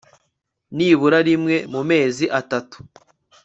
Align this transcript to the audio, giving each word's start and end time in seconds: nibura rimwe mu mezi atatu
nibura 0.75 1.19
rimwe 1.27 1.55
mu 1.73 1.81
mezi 1.89 2.25
atatu 2.39 2.77